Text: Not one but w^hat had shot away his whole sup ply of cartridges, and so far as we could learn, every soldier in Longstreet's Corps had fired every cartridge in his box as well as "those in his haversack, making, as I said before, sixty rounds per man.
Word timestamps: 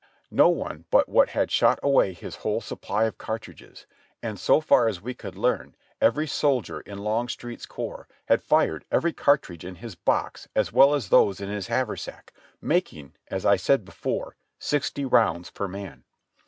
Not 0.31 0.55
one 0.55 0.85
but 0.89 1.07
w^hat 1.07 1.27
had 1.27 1.51
shot 1.51 1.79
away 1.83 2.13
his 2.13 2.37
whole 2.37 2.59
sup 2.59 2.81
ply 2.81 3.03
of 3.03 3.19
cartridges, 3.19 3.85
and 4.23 4.39
so 4.39 4.59
far 4.59 4.87
as 4.87 4.99
we 4.99 5.13
could 5.13 5.35
learn, 5.37 5.75
every 6.01 6.25
soldier 6.25 6.79
in 6.79 6.97
Longstreet's 6.97 7.67
Corps 7.67 8.07
had 8.25 8.41
fired 8.41 8.83
every 8.91 9.13
cartridge 9.13 9.63
in 9.63 9.75
his 9.75 9.93
box 9.93 10.47
as 10.55 10.73
well 10.73 10.95
as 10.95 11.09
"those 11.09 11.39
in 11.39 11.49
his 11.49 11.67
haversack, 11.67 12.33
making, 12.59 13.13
as 13.27 13.45
I 13.45 13.57
said 13.57 13.85
before, 13.85 14.35
sixty 14.57 15.05
rounds 15.05 15.51
per 15.51 15.67
man. 15.67 16.03